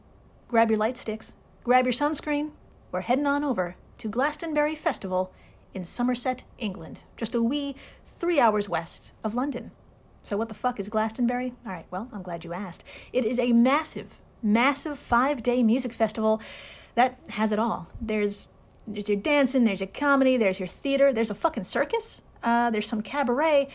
grab 0.48 0.70
your 0.70 0.78
light 0.78 0.96
sticks, 0.96 1.34
grab 1.62 1.84
your 1.84 1.92
sunscreen. 1.92 2.50
We're 2.90 3.02
heading 3.02 3.26
on 3.26 3.44
over 3.44 3.76
to 3.98 4.08
Glastonbury 4.08 4.74
Festival 4.74 5.32
in 5.74 5.84
Somerset, 5.84 6.42
England, 6.58 7.00
just 7.16 7.34
a 7.34 7.42
wee 7.42 7.76
three 8.04 8.40
hours 8.40 8.68
west 8.68 9.12
of 9.22 9.34
London. 9.34 9.70
So, 10.22 10.36
what 10.36 10.48
the 10.48 10.54
fuck 10.54 10.80
is 10.80 10.88
Glastonbury? 10.88 11.52
All 11.66 11.72
right, 11.72 11.86
well, 11.90 12.08
I'm 12.12 12.22
glad 12.22 12.44
you 12.44 12.52
asked. 12.52 12.82
It 13.12 13.24
is 13.24 13.38
a 13.38 13.52
massive 13.52 14.20
massive 14.44 14.98
five 14.98 15.42
day 15.42 15.62
music 15.62 15.92
festival 15.92 16.40
that 16.94 17.18
has 17.30 17.50
it 17.50 17.58
all. 17.58 17.88
There's 18.00 18.50
there's 18.86 19.08
your 19.08 19.16
dancing, 19.16 19.64
there's 19.64 19.80
your 19.80 19.88
comedy, 19.88 20.36
there's 20.36 20.60
your 20.60 20.68
theater, 20.68 21.12
there's 21.12 21.30
a 21.30 21.34
fucking 21.34 21.64
circus, 21.64 22.20
uh, 22.42 22.70
there's 22.70 22.86
some 22.86 23.00
cabaret, 23.00 23.68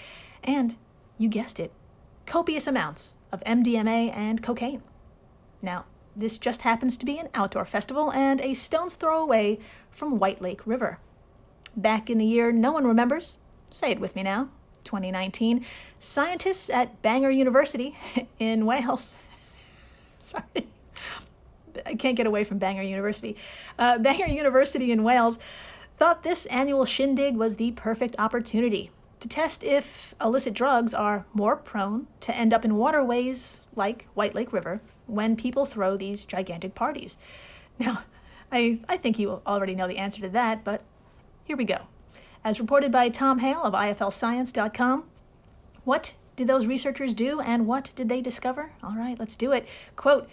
and 0.44 0.76
you 1.18 1.28
guessed 1.28 1.60
it, 1.60 1.72
copious 2.28 2.68
amounts 2.68 3.16
of 3.32 3.44
MDMA 3.44 4.16
and 4.16 4.44
cocaine. 4.44 4.84
Now, 5.64 5.86
this 6.16 6.38
just 6.38 6.62
happens 6.62 6.96
to 6.98 7.06
be 7.06 7.18
an 7.18 7.30
outdoor 7.34 7.66
festival 7.66 8.12
and 8.12 8.40
a 8.42 8.54
stone's 8.54 8.94
throw 8.94 9.20
away 9.20 9.60
from 9.90 10.20
White 10.20 10.42
Lake 10.42 10.66
River. 10.68 11.00
Back 11.76 12.10
in 12.10 12.20
the 12.20 12.26
year 12.26 12.52
no 12.52 12.72
one 12.72 12.86
remembers, 12.86 13.40
say 13.72 13.90
it 13.92 14.00
with 14.00 14.16
me 14.16 14.22
now, 14.22 14.50
2019, 14.84 15.66
scientists 15.98 16.70
at 16.70 17.02
Bangor 17.02 17.32
University 17.32 17.98
in 18.40 18.68
Wales 18.68 19.16
Sorry. 20.30 20.68
I 21.86 21.96
can't 21.96 22.18
get 22.18 22.28
away 22.28 22.44
from 22.44 22.58
Bangor 22.58 22.84
University. 22.84 23.36
Uh, 23.78 23.98
Bangor 23.98 24.28
University 24.28 24.92
in 24.92 25.04
Wales 25.04 25.40
thought 25.98 26.24
this 26.24 26.46
annual 26.48 26.86
shindig 26.86 27.36
was 27.36 27.56
the 27.56 27.72
perfect 27.72 28.16
opportunity 28.20 28.92
to 29.20 29.28
test 29.28 29.64
if 29.64 30.16
illicit 30.22 30.54
drugs 30.54 30.94
are 30.94 31.26
more 31.34 31.56
prone 31.56 32.08
to 32.22 32.36
end 32.36 32.54
up 32.54 32.64
in 32.64 32.76
waterways 32.76 33.62
like 33.76 34.08
White 34.14 34.34
Lake 34.36 34.54
River 34.54 34.82
when 35.08 35.36
people 35.36 35.66
throw 35.66 35.98
these 35.98 36.24
gigantic 36.24 36.76
parties. 36.76 37.18
Now, 37.80 38.04
I, 38.52 38.80
I 38.88 38.98
think 38.98 39.20
you 39.20 39.42
already 39.48 39.76
know 39.76 39.88
the 39.88 39.98
answer 39.98 40.22
to 40.22 40.30
that, 40.30 40.64
but 40.64 40.84
here 41.44 41.58
we 41.58 41.66
go. 41.66 41.80
As 42.44 42.60
reported 42.60 42.92
by 42.92 43.10
Tom 43.10 43.40
Hale 43.40 43.64
of 43.64 43.74
IFLScience.com, 43.74 45.04
what 45.84 46.14
did 46.40 46.48
those 46.48 46.68
researchers 46.68 47.14
do 47.14 47.42
and 47.42 47.68
what 47.68 47.92
did 47.96 48.08
they 48.08 48.22
discover? 48.22 48.72
All 48.82 48.96
right, 48.96 49.20
let's 49.20 49.36
do 49.36 49.52
it. 49.52 49.68
Quote 49.98 50.30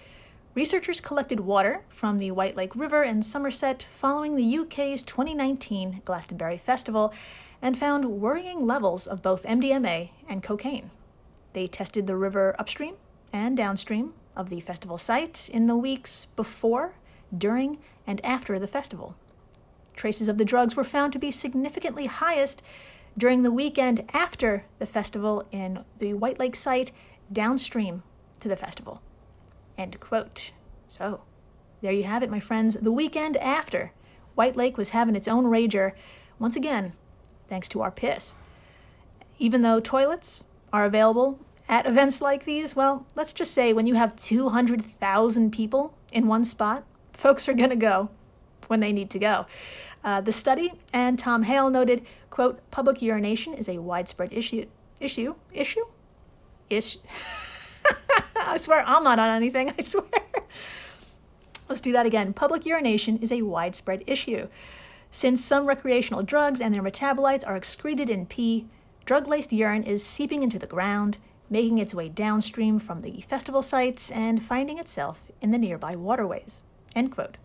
Researchers 0.55 1.01
collected 1.01 1.41
water 1.41 1.83
from 1.89 2.19
the 2.19 2.31
White 2.31 2.55
Lake 2.55 2.77
River 2.77 3.03
in 3.03 3.23
Somerset 3.23 3.83
following 3.83 4.37
the 4.37 4.59
UK's 4.59 5.03
2019 5.03 6.03
Glastonbury 6.05 6.59
Festival 6.59 7.13
and 7.61 7.77
found 7.77 8.21
worrying 8.21 8.65
levels 8.65 9.09
of 9.09 9.21
both 9.21 9.43
MDMA 9.43 10.11
and 10.29 10.45
cocaine. 10.45 10.93
They 11.55 11.67
tested 11.67 12.07
the 12.07 12.15
river 12.15 12.55
upstream 12.57 12.95
and 13.33 13.57
downstream 13.57 14.15
of 14.37 14.49
the 14.49 14.61
festival 14.61 14.99
site 14.99 15.51
in 15.53 15.67
the 15.67 15.77
weeks 15.77 16.27
before, 16.37 16.95
during, 17.37 17.79
and 18.07 18.25
after 18.25 18.61
the 18.61 18.69
festival. 18.69 19.17
Traces 19.97 20.29
of 20.29 20.39
the 20.39 20.45
drugs 20.45 20.77
were 20.77 20.85
found 20.85 21.13
to 21.15 21.19
be 21.19 21.33
significantly 21.33 22.07
highest 22.07 22.63
during 23.19 23.43
the 23.43 23.51
weekend 23.51 24.05
after 24.13 24.65
the 24.79 24.87
festival 24.87 25.47
in 25.51 25.85
the 25.99 26.15
White 26.15 26.39
Lake 26.39 26.57
site 26.57 26.93
downstream 27.33 28.03
to 28.41 28.49
the 28.49 28.57
festival. 28.57 29.01
End 29.79 29.99
quote. 30.01 30.53
So, 30.87 31.23
there 31.83 31.93
you 31.93 32.05
have 32.05 32.23
it, 32.23 32.31
my 32.31 32.41
friends. 32.41 32.75
The 32.75 32.93
weekend 32.93 33.37
after 33.39 33.93
White 34.35 34.57
Lake 34.57 34.77
was 34.77 34.91
having 34.91 35.17
its 35.17 35.29
own 35.29 35.45
rager, 35.45 35.93
once 36.39 36.57
again, 36.57 36.93
thanks 37.49 37.69
to 37.71 37.83
our 37.83 37.91
piss. 37.91 38.35
Even 39.39 39.63
though 39.63 39.81
toilets 39.81 40.45
are 40.73 40.85
available 40.85 41.39
at 41.69 41.87
events 41.87 42.21
like 42.21 42.45
these, 42.45 42.77
well, 42.77 43.07
let's 43.15 43.33
just 43.33 43.53
say 43.53 43.73
when 43.73 43.87
you 43.87 43.95
have 43.95 44.17
200,000 44.17 45.51
people 45.51 45.95
in 46.13 46.27
one 46.27 46.45
spot, 46.45 46.85
folks 47.13 47.49
are 47.49 47.55
going 47.55 47.71
to 47.71 47.77
go 47.77 48.11
when 48.69 48.81
they 48.81 48.93
need 48.93 49.11
to 49.11 49.19
go. 49.19 49.47
Uh, 50.07 50.21
the 50.21 50.31
study 50.31 50.73
and 50.93 51.19
Tom 51.19 51.43
Hale 51.43 51.69
noted, 51.69 52.07
quote, 52.31 52.61
public 52.71 53.03
urination 53.03 53.53
is 53.53 53.69
a 53.69 53.79
widespread 53.79 54.33
issue. 54.33 54.67
Issue? 55.01 55.35
Issue? 55.53 55.85
Ish. 56.71 56.99
I 58.37 58.57
swear 58.57 58.85
I'm 58.87 59.03
not 59.03 59.19
on 59.19 59.31
anything, 59.31 59.75
I 59.79 59.83
swear. 59.83 60.05
Let's 61.69 61.81
do 61.81 61.93
that 61.93 62.07
again. 62.07 62.33
Public 62.33 62.65
urination 62.65 63.19
is 63.19 63.33
a 63.33 63.43
widespread 63.43 64.05
issue. 64.07 64.47
Since 65.11 65.45
some 65.45 65.67
recreational 65.67 66.23
drugs 66.23 66.61
and 66.61 66.73
their 66.73 66.85
metabolites 66.85 67.45
are 67.45 67.57
excreted 67.57 68.09
in 68.09 68.27
pee, 68.27 68.69
drug 69.07 69.27
laced 69.27 69.53
urine 69.53 69.83
is 69.83 70.07
seeping 70.07 70.45
into 70.45 70.59
the 70.61 70.69
ground, 70.69 71.19
making 71.51 71.79
its 71.79 71.95
way 71.95 72.09
downstream 72.09 72.79
from 72.79 73.01
the 73.01 73.23
festival 73.23 73.61
sites 73.61 74.13
and 74.13 74.41
finding 74.41 74.79
itself 74.79 75.25
in 75.41 75.51
the 75.51 75.59
nearby 75.59 75.97
waterways. 75.97 76.63
End 76.95 77.11
quote. 77.11 77.39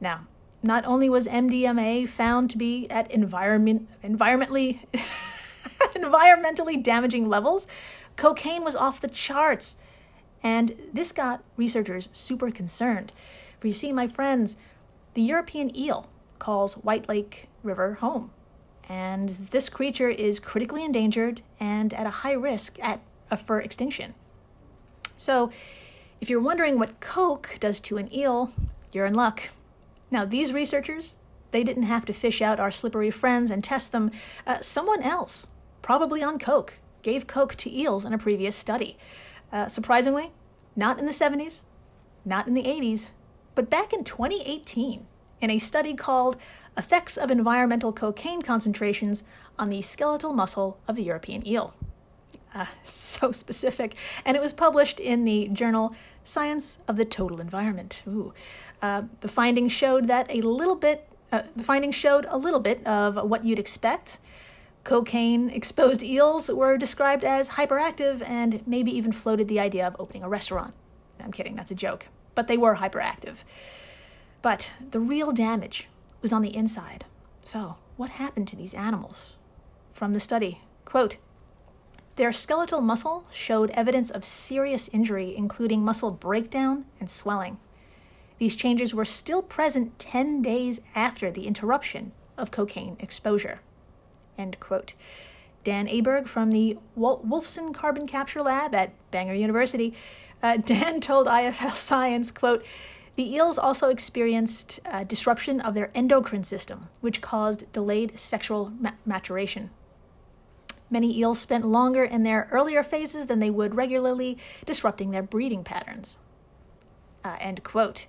Now, 0.00 0.26
not 0.62 0.84
only 0.84 1.08
was 1.08 1.26
MDMA 1.26 2.08
found 2.08 2.50
to 2.50 2.58
be 2.58 2.88
at 2.90 3.10
environment 3.10 3.88
environmentally 4.02 4.80
environmentally 5.94 6.82
damaging 6.82 7.28
levels, 7.28 7.66
cocaine 8.16 8.64
was 8.64 8.76
off 8.76 9.00
the 9.00 9.08
charts. 9.08 9.76
And 10.42 10.74
this 10.92 11.12
got 11.12 11.42
researchers 11.56 12.08
super 12.12 12.50
concerned. 12.50 13.12
For 13.60 13.68
you 13.68 13.72
see, 13.72 13.92
my 13.92 14.08
friends, 14.08 14.56
the 15.14 15.22
European 15.22 15.76
eel 15.76 16.08
calls 16.38 16.74
White 16.74 17.08
Lake 17.08 17.48
River 17.62 17.94
home. 17.94 18.30
And 18.88 19.28
this 19.28 19.68
creature 19.68 20.08
is 20.08 20.40
critically 20.40 20.84
endangered 20.84 21.42
and 21.60 21.94
at 21.94 22.06
a 22.06 22.10
high 22.10 22.32
risk 22.32 22.78
at, 22.82 23.00
uh, 23.30 23.36
for 23.36 23.60
extinction. 23.60 24.14
So, 25.16 25.50
if 26.20 26.28
you're 26.28 26.40
wondering 26.40 26.78
what 26.78 27.00
Coke 27.00 27.56
does 27.60 27.78
to 27.80 27.96
an 27.96 28.12
eel, 28.12 28.52
you're 28.92 29.06
in 29.06 29.14
luck. 29.14 29.50
Now, 30.12 30.26
these 30.26 30.52
researchers, 30.52 31.16
they 31.52 31.64
didn't 31.64 31.84
have 31.84 32.04
to 32.04 32.12
fish 32.12 32.42
out 32.42 32.60
our 32.60 32.70
slippery 32.70 33.10
friends 33.10 33.50
and 33.50 33.64
test 33.64 33.90
them. 33.90 34.10
Uh, 34.46 34.60
someone 34.60 35.02
else, 35.02 35.48
probably 35.80 36.22
on 36.22 36.38
Coke, 36.38 36.80
gave 37.00 37.26
Coke 37.26 37.54
to 37.56 37.74
eels 37.74 38.04
in 38.04 38.12
a 38.12 38.18
previous 38.18 38.54
study. 38.54 38.98
Uh, 39.50 39.68
surprisingly, 39.68 40.30
not 40.76 40.98
in 40.98 41.06
the 41.06 41.12
70s, 41.12 41.62
not 42.26 42.46
in 42.46 42.52
the 42.52 42.62
80s, 42.62 43.08
but 43.54 43.70
back 43.70 43.94
in 43.94 44.04
2018 44.04 45.06
in 45.40 45.50
a 45.50 45.58
study 45.58 45.94
called 45.94 46.36
Effects 46.76 47.16
of 47.16 47.30
Environmental 47.30 47.92
Cocaine 47.92 48.42
Concentrations 48.42 49.24
on 49.58 49.70
the 49.70 49.80
Skeletal 49.80 50.34
Muscle 50.34 50.78
of 50.86 50.96
the 50.96 51.04
European 51.04 51.46
Eel. 51.46 51.74
Uh, 52.54 52.66
so 52.84 53.32
specific. 53.32 53.94
And 54.26 54.36
it 54.36 54.42
was 54.42 54.52
published 54.52 55.00
in 55.00 55.24
the 55.24 55.48
journal 55.48 55.94
Science 56.24 56.78
of 56.86 56.96
the 56.96 57.04
Total 57.04 57.40
Environment. 57.40 58.02
Ooh. 58.06 58.32
Uh, 58.82 59.02
the 59.20 59.28
findings 59.28 59.72
showed 59.72 60.08
that 60.08 60.26
a 60.28 60.40
little 60.40 60.74
bit, 60.74 61.08
uh, 61.30 61.42
the 61.54 61.62
findings 61.62 61.94
showed 61.94 62.26
a 62.28 62.36
little 62.36 62.60
bit 62.60 62.84
of 62.86 63.16
what 63.28 63.44
you'd 63.44 63.58
expect. 63.58 64.18
Cocaine 64.82 65.48
exposed 65.50 66.02
eels 66.02 66.48
were 66.48 66.76
described 66.76 67.22
as 67.22 67.50
hyperactive 67.50 68.28
and 68.28 68.66
maybe 68.66 68.90
even 68.90 69.12
floated 69.12 69.46
the 69.46 69.60
idea 69.60 69.86
of 69.86 69.94
opening 70.00 70.24
a 70.24 70.28
restaurant. 70.28 70.74
I'm 71.20 71.30
kidding, 71.30 71.54
that's 71.54 71.70
a 71.70 71.76
joke. 71.76 72.08
But 72.34 72.48
they 72.48 72.56
were 72.56 72.76
hyperactive. 72.76 73.44
But 74.42 74.72
the 74.90 74.98
real 74.98 75.30
damage 75.30 75.86
was 76.20 76.32
on 76.32 76.42
the 76.42 76.54
inside. 76.54 77.04
So, 77.44 77.76
what 77.96 78.10
happened 78.10 78.48
to 78.48 78.56
these 78.56 78.74
animals? 78.74 79.38
From 79.92 80.14
the 80.14 80.20
study, 80.20 80.62
quote, 80.84 81.18
their 82.16 82.32
skeletal 82.32 82.80
muscle 82.80 83.24
showed 83.32 83.70
evidence 83.70 84.10
of 84.10 84.24
serious 84.24 84.88
injury, 84.88 85.34
including 85.34 85.84
muscle 85.84 86.10
breakdown 86.10 86.84
and 87.00 87.08
swelling. 87.08 87.58
These 88.38 88.56
changes 88.56 88.94
were 88.94 89.04
still 89.04 89.42
present 89.42 89.98
10 89.98 90.42
days 90.42 90.80
after 90.94 91.30
the 91.30 91.46
interruption 91.46 92.12
of 92.36 92.50
cocaine 92.50 92.96
exposure. 92.98 93.60
End 94.38 94.58
quote. 94.60 94.94
Dan 95.64 95.86
Aberg 95.86 96.26
from 96.26 96.50
the 96.50 96.78
Wolfson 96.98 97.72
Carbon 97.72 98.06
Capture 98.06 98.42
Lab 98.42 98.74
at 98.74 98.92
Bangor 99.10 99.34
University. 99.34 99.94
Uh, 100.42 100.56
Dan 100.64 101.00
told 101.00 101.26
IFL 101.26 101.74
Science, 101.74 102.30
quote, 102.30 102.64
The 103.14 103.32
eels 103.32 103.58
also 103.58 103.88
experienced 103.88 104.80
uh, 104.86 105.04
disruption 105.04 105.60
of 105.60 105.74
their 105.74 105.90
endocrine 105.94 106.44
system, 106.44 106.88
which 107.00 107.20
caused 107.20 107.70
delayed 107.72 108.18
sexual 108.18 108.72
ma- 108.80 108.92
maturation. 109.06 109.70
Many 110.90 111.16
eels 111.16 111.38
spent 111.38 111.64
longer 111.64 112.04
in 112.04 112.22
their 112.22 112.48
earlier 112.50 112.82
phases 112.82 113.26
than 113.26 113.38
they 113.38 113.48
would 113.48 113.74
regularly, 113.74 114.36
disrupting 114.66 115.10
their 115.10 115.22
breeding 115.22 115.64
patterns. 115.64 116.18
Uh, 117.24 117.36
end 117.40 117.62
quote. 117.62 118.06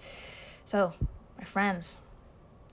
So, 0.65 0.93
my 1.37 1.43
friends, 1.43 1.99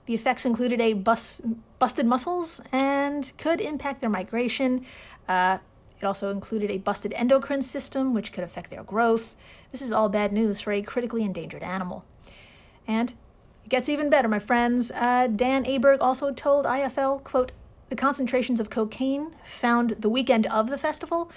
the 0.05 0.13
effects 0.13 0.45
included 0.45 0.81
a 0.81 0.93
bus, 0.93 1.41
busted 1.79 2.05
muscles 2.05 2.61
and 2.71 3.31
could 3.37 3.61
impact 3.61 4.01
their 4.01 4.09
migration. 4.09 4.85
Uh, 5.27 5.59
it 6.01 6.05
also 6.05 6.31
included 6.31 6.71
a 6.71 6.79
busted 6.79 7.13
endocrine 7.13 7.61
system, 7.61 8.13
which 8.13 8.31
could 8.31 8.43
affect 8.43 8.71
their 8.71 8.83
growth. 8.83 9.35
This 9.71 9.81
is 9.81 9.91
all 9.91 10.09
bad 10.09 10.33
news 10.33 10.59
for 10.61 10.71
a 10.71 10.81
critically 10.81 11.23
endangered 11.23 11.61
animal. 11.61 12.03
And 12.87 13.11
it 13.63 13.69
gets 13.69 13.87
even 13.87 14.09
better, 14.09 14.27
my 14.27 14.39
friends. 14.39 14.91
Uh, 14.91 15.27
Dan 15.27 15.63
Aberg 15.65 15.99
also 16.01 16.31
told 16.31 16.65
IFL, 16.65 17.23
quote, 17.23 17.51
the 17.89 17.95
concentrations 17.95 18.59
of 18.59 18.69
cocaine 18.69 19.35
found 19.43 19.91
the 19.91 20.09
weekend 20.09 20.47
of 20.47 20.69
the 20.69 20.77
festival 20.77 21.29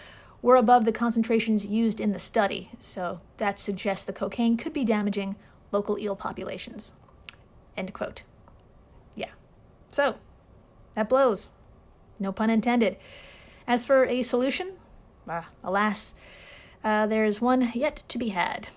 were 0.44 0.56
above 0.56 0.84
the 0.84 0.92
concentrations 0.92 1.64
used 1.64 1.98
in 1.98 2.12
the 2.12 2.18
study, 2.18 2.68
so 2.78 3.18
that 3.38 3.58
suggests 3.58 4.04
the 4.04 4.12
cocaine 4.12 4.58
could 4.58 4.74
be 4.74 4.84
damaging 4.84 5.36
local 5.72 5.98
eel 5.98 6.14
populations. 6.14 6.92
End 7.78 7.94
quote. 7.94 8.24
Yeah. 9.14 9.30
So, 9.90 10.16
that 10.94 11.08
blows. 11.08 11.48
No 12.20 12.30
pun 12.30 12.50
intended. 12.50 12.98
As 13.66 13.86
for 13.86 14.04
a 14.04 14.20
solution, 14.20 14.72
ah, 15.26 15.48
alas, 15.62 16.14
uh, 16.84 17.06
there 17.06 17.24
is 17.24 17.40
one 17.40 17.72
yet 17.74 18.02
to 18.08 18.18
be 18.18 18.28
had. 18.28 18.68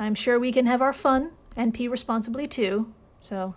I'm 0.00 0.16
sure 0.16 0.36
we 0.36 0.50
can 0.50 0.66
have 0.66 0.82
our 0.82 0.92
fun 0.92 1.30
and 1.54 1.72
pee 1.72 1.86
responsibly 1.86 2.48
too. 2.48 2.92
So 3.22 3.54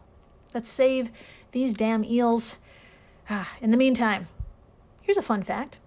let's 0.54 0.70
save 0.70 1.10
these 1.54 1.74
damn 1.74 2.06
eels. 2.06 2.58
Ah, 3.32 3.52
in 3.62 3.72
the 3.72 3.78
meantime, 3.78 4.28
here's 5.02 5.18
a 5.18 5.24
fun 5.24 5.42
fact 5.42 5.80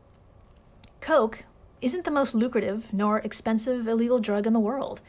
Coke 1.05 1.45
isn't 1.83 2.05
the 2.05 2.11
most 2.11 2.35
lucrative 2.35 2.91
nor 2.91 3.19
expensive 3.19 3.87
illegal 3.87 4.21
drug 4.21 4.47
in 4.47 4.55
the 4.55 4.59
world. 4.59 5.03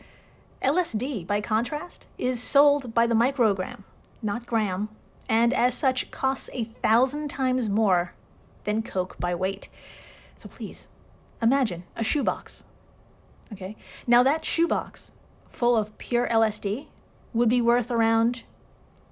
LSD, 0.62 1.26
by 1.26 1.40
contrast, 1.40 2.06
is 2.18 2.44
sold 2.44 2.94
by 2.94 3.08
the 3.08 3.16
microgram, 3.16 3.86
not 4.22 4.46
gram, 4.46 4.90
and 5.30 5.54
as 5.54 5.74
such 5.74 6.12
costs 6.12 6.50
a 6.52 6.66
thousand 6.66 7.30
times 7.30 7.70
more 7.70 8.14
than 8.66 8.84
Coke 8.84 9.18
by 9.22 9.34
weight. 9.34 9.70
So 10.36 10.50
please, 10.50 10.90
imagine 11.42 11.86
a 11.96 12.04
shoebox. 12.04 12.66
Okay? 13.54 13.78
Now, 14.06 14.22
that 14.22 14.44
shoebox 14.44 15.14
full 15.50 15.78
of 15.78 15.98
pure 15.98 16.28
LSD 16.28 16.88
would 17.34 17.48
be 17.48 17.62
worth 17.62 17.90
around 17.90 18.44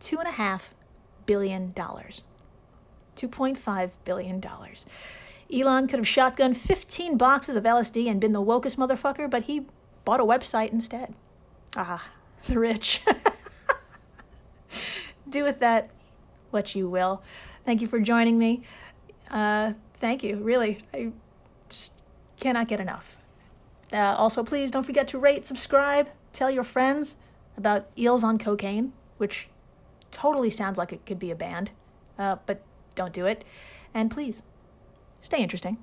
$2.5 0.02 0.64
billion. 1.26 1.72
$2.5 1.72 3.92
billion. 4.04 4.44
Elon 5.54 5.88
could 5.88 6.00
have 6.00 6.08
shotgunned 6.08 6.58
15 6.58 7.18
boxes 7.18 7.56
of 7.56 7.64
LSD 7.64 8.10
and 8.10 8.20
been 8.20 8.34
the 8.34 8.42
wokest 8.42 8.78
motherfucker, 8.78 9.30
but 9.30 9.44
he 9.44 9.68
bought 10.04 10.20
a 10.20 10.26
website 10.26 10.72
instead. 10.72 11.14
Ah, 11.78 12.10
the 12.48 12.60
rich. 12.60 13.02
Do 15.30 15.44
with 15.44 15.60
that 15.60 15.90
what 16.52 16.76
you 16.76 16.90
will. 16.90 17.22
Thank 17.66 17.82
you 17.82 17.88
for 17.88 18.00
joining 18.00 18.38
me. 18.38 18.64
Uh, 19.30 19.74
thank 20.00 20.24
you, 20.24 20.38
really. 20.38 20.84
I 20.94 21.12
just 21.70 22.04
cannot 22.40 22.68
get 22.68 22.80
enough. 22.80 23.18
Uh, 23.92 23.98
also, 23.98 24.44
please 24.44 24.72
don't 24.72 24.84
forget 24.84 25.08
to 25.10 25.20
rate, 25.20 25.46
subscribe, 25.46 26.10
tell 26.32 26.50
your 26.50 26.64
friends 26.64 27.18
about 27.58 27.88
Eels 27.98 28.24
on 28.24 28.38
Cocaine, 28.38 28.94
which 29.18 29.50
totally 30.12 30.50
sounds 30.50 30.78
like 30.78 30.92
it 30.92 31.06
could 31.06 31.20
be 31.20 31.32
a 31.32 31.36
band, 31.36 31.72
uh, 32.18 32.38
but 32.46 32.62
don't 32.96 33.14
do 33.14 33.26
it. 33.26 33.44
And 33.94 34.10
please, 34.10 34.44
stay 35.24 35.42
interesting. 35.42 35.78